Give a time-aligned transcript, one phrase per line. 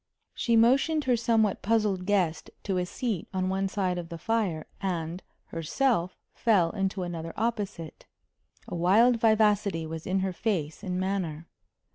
[0.33, 4.65] She motioned her somewhat puzzled guest to a seat on one side of the fire,
[4.81, 8.07] and, herself, fell into another opposite.
[8.67, 11.45] A wild vivacity was in her face and manner.